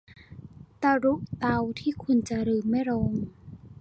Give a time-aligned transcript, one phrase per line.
[0.81, 3.11] ตะรุเตาที่คุณจะลืมไม่ลง